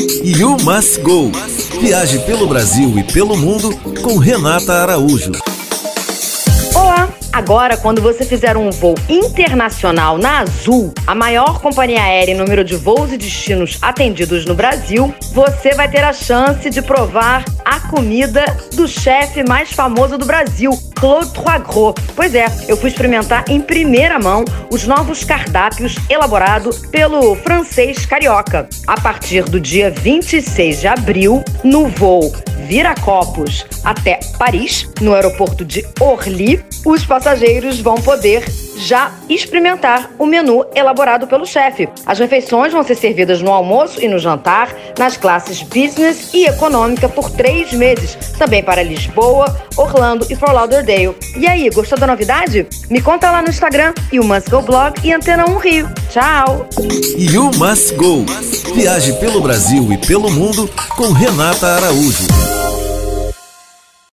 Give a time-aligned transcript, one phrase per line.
[0.00, 1.30] You Must Go.
[1.78, 5.32] Viaje pelo Brasil e pelo mundo com Renata Araújo.
[6.74, 7.06] Olá!
[7.30, 12.64] Agora, quando você fizer um voo internacional na Azul, a maior companhia aérea em número
[12.64, 17.78] de voos e destinos atendidos no Brasil, você vai ter a chance de provar a
[17.78, 18.44] comida
[18.74, 21.94] do chefe mais famoso do Brasil, Claude Troisgros.
[22.16, 28.68] Pois é, eu fui experimentar em primeira mão os novos cardápios elaborados pelo francês carioca.
[28.88, 32.32] A partir do dia 26 de abril, no voo
[32.66, 38.44] Viracopos até Paris, no aeroporto de Orly, os passageiros vão poder
[38.80, 41.88] já experimentar o menu elaborado pelo chefe.
[42.06, 47.08] As refeições vão ser servidas no almoço e no jantar, nas classes business e econômica
[47.08, 51.14] por três meses, também para Lisboa, Orlando e Fort Lauderdale.
[51.36, 52.66] E aí, gostou da novidade?
[52.88, 55.90] Me conta lá no Instagram e o Must Go Blog e Antena 1 Rio.
[56.08, 56.66] Tchau!
[57.16, 58.24] You Must Go.
[58.74, 62.59] Viaje pelo Brasil e pelo mundo com Renata Araújo.